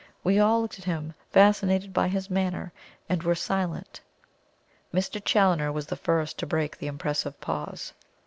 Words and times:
We 0.23 0.39
all 0.39 0.63
looked 0.63 0.79
at 0.79 0.85
him, 0.85 1.13
fascinated 1.29 1.93
by 1.93 2.07
his 2.07 2.27
manner, 2.31 2.73
and 3.07 3.21
were 3.21 3.35
silent. 3.35 4.01
Mr. 4.91 5.23
Challoner 5.23 5.71
was 5.71 5.85
the 5.85 5.95
first 5.95 6.39
to 6.39 6.47
break 6.47 6.75
the 6.75 6.87
impressive 6.87 7.39
pause. 7.39 7.93